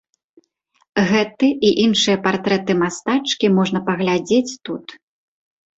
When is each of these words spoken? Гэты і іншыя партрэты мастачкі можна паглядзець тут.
Гэты 1.11 1.47
і 1.69 1.71
іншыя 1.85 2.17
партрэты 2.25 2.71
мастачкі 2.81 3.47
можна 3.61 3.79
паглядзець 3.93 4.57
тут. 4.69 4.85